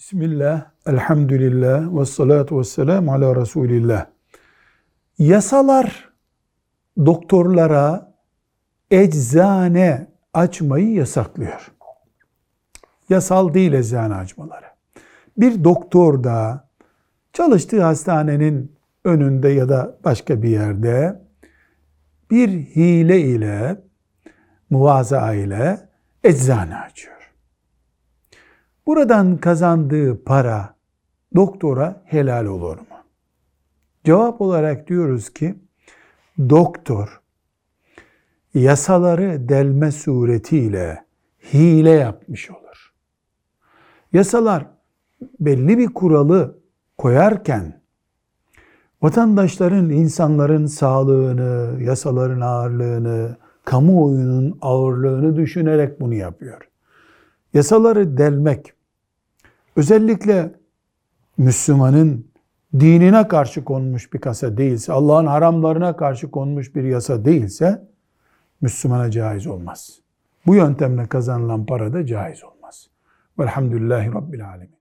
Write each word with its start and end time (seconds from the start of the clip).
Bismillah, 0.00 0.70
elhamdülillah, 0.86 1.98
ve 1.98 2.04
salatu 2.04 2.58
ve 2.58 2.64
selamu 2.64 3.12
ala 3.12 3.36
Resulillah. 3.36 4.06
Yasalar 5.18 6.08
doktorlara 7.06 8.14
eczane 8.90 10.06
açmayı 10.34 10.92
yasaklıyor. 10.92 11.72
Yasal 13.08 13.54
değil 13.54 13.72
eczane 13.72 14.14
açmaları. 14.14 14.66
Bir 15.38 15.64
doktor 15.64 16.24
da 16.24 16.68
çalıştığı 17.32 17.82
hastanenin 17.82 18.76
önünde 19.04 19.48
ya 19.48 19.68
da 19.68 19.96
başka 20.04 20.42
bir 20.42 20.48
yerde 20.48 21.22
bir 22.30 22.48
hile 22.48 23.20
ile, 23.20 23.80
muvaza 24.70 25.34
ile 25.34 25.88
eczane 26.24 26.76
açıyor. 26.76 27.19
Buradan 28.90 29.36
kazandığı 29.36 30.24
para 30.24 30.74
doktora 31.36 32.02
helal 32.04 32.44
olur 32.44 32.76
mu? 32.78 32.84
Cevap 34.04 34.40
olarak 34.40 34.88
diyoruz 34.88 35.32
ki 35.32 35.54
doktor 36.38 37.20
yasaları 38.54 39.48
delme 39.48 39.92
suretiyle 39.92 41.04
hile 41.52 41.90
yapmış 41.90 42.50
olur. 42.50 42.92
Yasalar 44.12 44.66
belli 45.40 45.78
bir 45.78 45.88
kuralı 45.94 46.58
koyarken 46.98 47.80
vatandaşların, 49.02 49.90
insanların 49.90 50.66
sağlığını, 50.66 51.82
yasaların 51.82 52.40
ağırlığını, 52.40 53.36
kamuoyunun 53.64 54.58
ağırlığını 54.60 55.36
düşünerek 55.36 56.00
bunu 56.00 56.14
yapıyor. 56.14 56.68
Yasaları 57.54 58.18
delmek, 58.18 58.74
özellikle 59.76 60.52
Müslümanın 61.38 62.30
dinine 62.80 63.28
karşı 63.28 63.64
konmuş 63.64 64.12
bir 64.12 64.18
kasa 64.18 64.56
değilse, 64.56 64.92
Allah'ın 64.92 65.26
haramlarına 65.26 65.96
karşı 65.96 66.30
konmuş 66.30 66.74
bir 66.74 66.84
yasa 66.84 67.24
değilse, 67.24 67.88
Müslümana 68.60 69.10
caiz 69.10 69.46
olmaz. 69.46 70.00
Bu 70.46 70.54
yöntemle 70.54 71.06
kazanılan 71.06 71.66
para 71.66 71.92
da 71.92 72.06
caiz 72.06 72.44
olmaz. 72.44 72.90
Velhamdülillahi 73.38 74.14
Rabbil 74.14 74.48
Alemin. 74.48 74.79